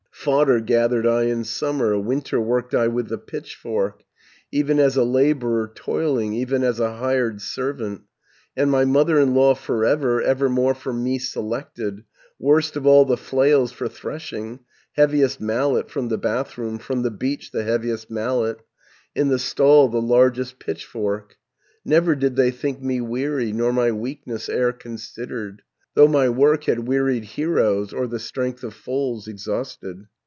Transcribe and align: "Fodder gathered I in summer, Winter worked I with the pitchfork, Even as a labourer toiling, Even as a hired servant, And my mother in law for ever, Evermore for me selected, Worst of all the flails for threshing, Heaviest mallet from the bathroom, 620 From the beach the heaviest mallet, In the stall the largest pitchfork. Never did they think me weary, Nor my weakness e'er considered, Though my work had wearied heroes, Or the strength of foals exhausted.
"Fodder 0.13 0.59
gathered 0.59 1.07
I 1.07 1.23
in 1.23 1.43
summer, 1.43 1.97
Winter 1.97 2.39
worked 2.39 2.75
I 2.75 2.87
with 2.87 3.07
the 3.07 3.17
pitchfork, 3.17 4.03
Even 4.51 4.77
as 4.77 4.95
a 4.95 5.03
labourer 5.03 5.71
toiling, 5.73 6.33
Even 6.35 6.63
as 6.63 6.79
a 6.79 6.97
hired 6.97 7.41
servant, 7.41 8.01
And 8.55 8.69
my 8.69 8.85
mother 8.85 9.19
in 9.19 9.33
law 9.33 9.55
for 9.55 9.83
ever, 9.83 10.21
Evermore 10.21 10.75
for 10.75 10.93
me 10.93 11.17
selected, 11.17 12.03
Worst 12.37 12.75
of 12.75 12.85
all 12.85 13.03
the 13.05 13.17
flails 13.17 13.71
for 13.71 13.87
threshing, 13.89 14.59
Heaviest 14.91 15.41
mallet 15.41 15.89
from 15.89 16.09
the 16.09 16.19
bathroom, 16.19 16.75
620 16.75 16.83
From 16.85 17.01
the 17.01 17.17
beach 17.17 17.49
the 17.49 17.63
heaviest 17.63 18.11
mallet, 18.11 18.59
In 19.15 19.29
the 19.29 19.39
stall 19.39 19.87
the 19.89 20.03
largest 20.03 20.59
pitchfork. 20.59 21.35
Never 21.83 22.13
did 22.13 22.35
they 22.35 22.51
think 22.51 22.79
me 22.79 23.01
weary, 23.01 23.51
Nor 23.53 23.73
my 23.73 23.91
weakness 23.91 24.49
e'er 24.49 24.71
considered, 24.71 25.63
Though 25.93 26.07
my 26.07 26.29
work 26.29 26.65
had 26.65 26.87
wearied 26.87 27.25
heroes, 27.25 27.91
Or 27.91 28.07
the 28.07 28.17
strength 28.19 28.63
of 28.63 28.73
foals 28.73 29.27
exhausted. 29.27 30.07